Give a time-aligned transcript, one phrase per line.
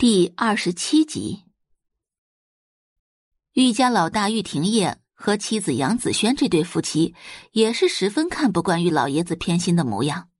[0.00, 1.44] 第二十七集，
[3.52, 7.14] 玉家老大玉廷业和妻子杨子轩这对夫妻
[7.52, 10.30] 也是十分看不惯玉老爷子偏心的模样。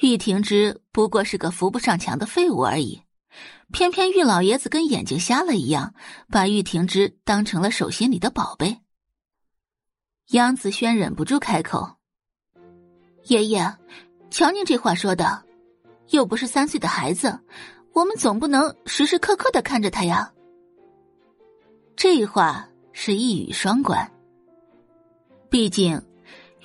[0.00, 3.02] 玉廷之不过是个扶不上墙的废物而已，
[3.70, 5.94] 偏偏玉老爷子跟眼睛瞎了一样，
[6.28, 8.80] 把玉廷之当成了手心里的宝贝。
[10.30, 11.98] 杨子轩忍不住开口
[13.30, 13.76] ：“爷爷，
[14.28, 15.46] 瞧您这话说的，
[16.08, 17.38] 又不是三岁的孩子。”
[17.94, 20.30] 我们总不能时时刻刻的看着他呀。
[21.94, 24.10] 这话是一语双关。
[25.48, 26.02] 毕竟，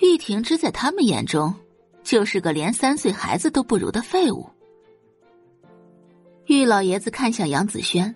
[0.02, 1.54] 玉婷之在他们眼中
[2.04, 4.50] 就是个连三岁孩子都不如的废物。
[6.48, 8.14] 玉老爷子看向杨子轩，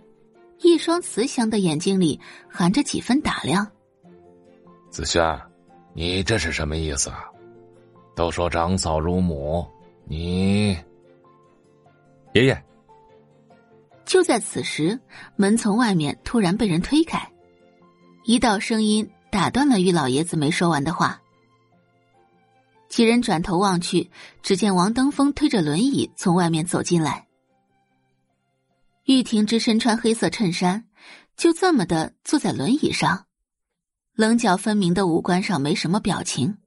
[0.61, 2.19] 一双慈祥的眼睛里
[2.49, 3.67] 含着几分打量。
[4.89, 5.23] 子轩，
[5.93, 7.25] 你这是什么意思啊？
[8.15, 9.63] 都说长嫂如母，
[10.05, 10.75] 你
[12.33, 12.63] 爷爷。
[14.13, 14.99] 就在此时，
[15.35, 17.31] 门从外面突然被人推开，
[18.25, 21.19] 一道声音打断了玉老爷子没说完的话。
[22.89, 24.11] 几人转头望去，
[24.43, 27.27] 只见王登峰推着轮椅从外面走进来。
[29.05, 30.85] 玉婷之身穿黑色衬衫，
[31.35, 33.25] 就这么的坐在轮椅上，
[34.13, 36.59] 棱角分明的五官上没什么表情，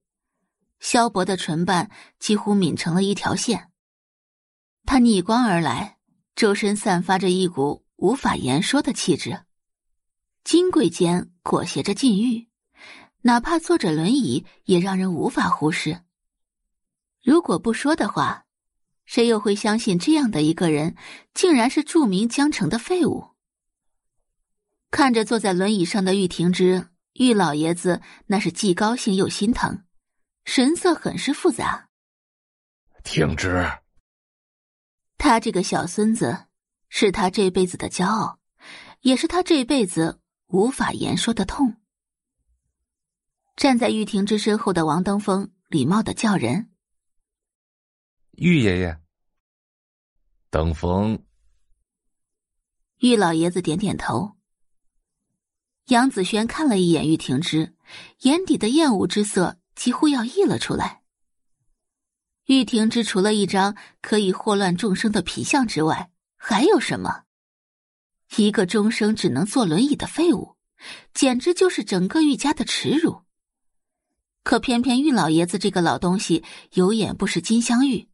[0.81, 3.71] 削薄的唇瓣几乎抿成了一条线。
[4.85, 5.96] 他逆光而来。
[6.37, 9.41] 周身散发着一股无法言说的气质，
[10.45, 12.47] 金贵间裹挟着禁欲，
[13.23, 16.03] 哪怕坐着轮椅也让人无法忽视。
[17.23, 18.45] 如果不说的话，
[19.07, 20.95] 谁又会相信这样的一个人
[21.33, 23.31] 竟然是著名江城的废物？
[24.91, 29.85] 看着坐在轮椅上的玉婷之，玉老爷子那是既高兴又心疼，
[30.45, 31.89] 神色很是复杂。
[33.03, 33.67] 婷之。
[35.19, 36.47] 他这个小孙子，
[36.89, 38.39] 是他这辈子的骄傲，
[39.01, 41.77] 也是他这辈子无法言说的痛。
[43.57, 46.71] 站在玉婷之身后的王登峰礼貌的叫人
[48.37, 49.01] ：“玉爷爷。”
[50.51, 51.25] 登峰。
[52.99, 54.37] 玉老爷子点点头。
[55.87, 57.75] 杨子轩看了一眼玉婷之，
[58.21, 61.03] 眼底的厌恶之色几乎要溢了出来。
[62.47, 67.25] 玉婷之除了一张可以祸乱众生的皮相之外，还有什么？
[68.37, 70.57] 一个终生只能坐轮椅的废物，
[71.13, 73.23] 简直就是整个玉家的耻辱。
[74.45, 78.09] 可偏偏玉老爷子这个老东西有眼不识金镶玉。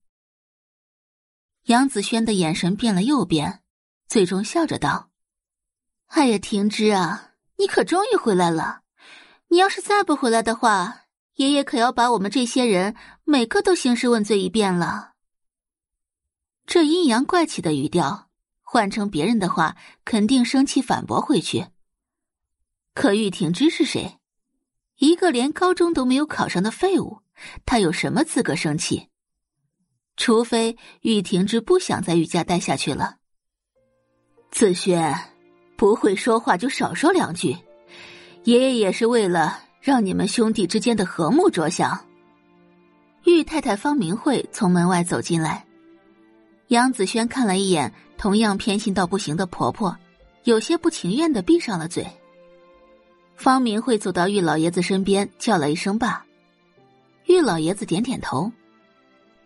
[1.64, 3.62] 杨子轩的眼神变了又变，
[4.08, 5.10] 最终笑着道
[6.08, 8.80] ：“哎呀，婷之啊，你可终于回来了！
[9.48, 11.00] 你要是再不回来的话……”
[11.34, 12.94] 爷爷可要把我们这些人
[13.24, 15.12] 每个都兴师问罪一遍了。
[16.66, 18.28] 这阴阳怪气的语调，
[18.60, 21.66] 换成别人的话，肯定生气反驳回去。
[22.94, 24.18] 可玉婷之是谁？
[24.98, 27.22] 一个连高中都没有考上的废物，
[27.64, 29.08] 他有什么资格生气？
[30.16, 33.16] 除非玉婷之不想在玉家待下去了。
[34.50, 35.18] 子轩，
[35.76, 37.56] 不会说话就少说两句。
[38.44, 39.58] 爷爷也是为了。
[39.82, 41.98] 让你们兄弟之间的和睦着想。
[43.24, 45.66] 玉太太方明慧从门外走进来，
[46.68, 49.96] 杨子轩看了一眼同样偏心到不行的婆婆，
[50.44, 52.06] 有些不情愿的闭上了嘴。
[53.34, 56.24] 方明慧走到玉老爷子身边，叫了一声“爸”。
[57.26, 58.50] 玉老爷子点点头。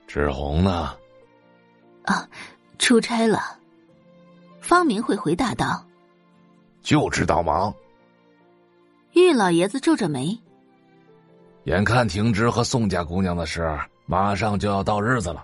[0.07, 0.95] 志红呢？
[2.05, 2.29] 啊，
[2.79, 3.59] 出差了。
[4.61, 5.83] 方明慧回答道
[6.83, 7.75] ：“就知道忙。”
[9.17, 10.39] 玉老爷子皱着眉，
[11.65, 13.67] 眼看婷芝和宋家姑娘的事
[14.05, 15.43] 马上就要到日子了，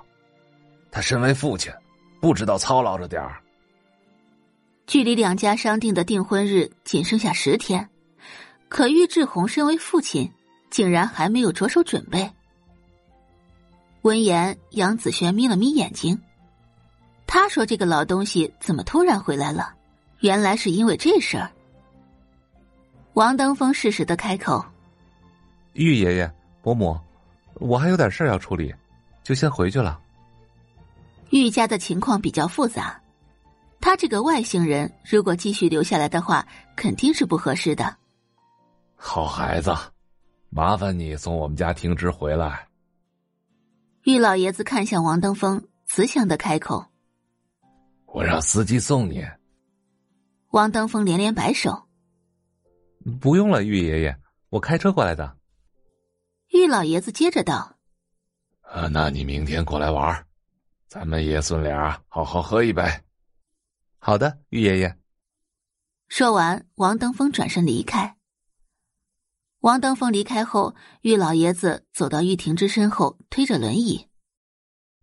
[0.91, 1.73] 他身为父亲，
[2.21, 3.41] 不知道操劳着点儿。
[4.87, 7.89] 距离两家商定的订婚日仅剩下十天，
[8.69, 10.31] 可玉志宏身为父亲，
[10.69, 12.31] 竟然还没有着手准备。
[14.03, 16.21] 闻言，杨子轩眯了眯眼睛，
[17.27, 19.73] 他说：“这个老东西怎么突然回来了？
[20.21, 21.51] 原来是因为这事儿。”
[23.15, 24.65] 王登峰适时的开口
[25.75, 26.33] ：“玉爷爷、
[26.63, 26.99] 伯母，
[27.55, 28.75] 我还有点事要处理，
[29.23, 30.01] 就先回去了。”
[31.29, 32.99] 玉家的情况比较复杂，
[33.81, 37.95] 他这个外星人如果继续留下来的话，肯定是不合适的。
[38.97, 39.75] 好孩子，
[40.49, 42.67] 麻烦你送我们家停职回来。
[44.05, 46.87] 玉老爷子看向王登峰，慈祥的开口
[48.07, 49.23] ：“我让司机送你。”
[50.51, 51.82] 王登峰连连摆手。
[53.21, 54.17] 不用了，玉爷爷，
[54.49, 55.37] 我开车过来的。
[56.49, 57.79] 玉老爷子接着道
[58.63, 60.27] ：“啊，那你明天过来玩，
[60.87, 62.83] 咱们爷孙俩好好喝一杯。”
[63.99, 64.99] 好的，玉爷爷。
[66.09, 68.17] 说完，王登峰转身离开。
[69.61, 74.09] 王登峰离开后，玉老爷子走到玉婷之身后，推着轮椅。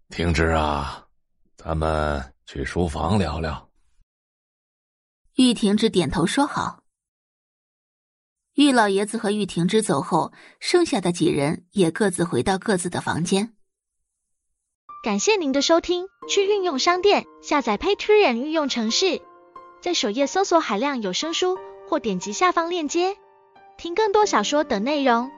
[0.10, 1.08] 婷之啊，
[1.56, 3.70] 咱们去书房聊聊。
[5.36, 6.84] 玉婷之点头说好。
[8.60, 13.54] 玉老爷子和玉婷之走后，剩下的几人也各自回到各自的房间。
[15.02, 19.22] 感谢您的收听，去运用商店下载 Patreon 运用城市，
[19.80, 21.58] 在首页搜索海量有声书，
[21.88, 23.16] 或点击下方链接
[23.78, 25.32] 听更多小说等内容。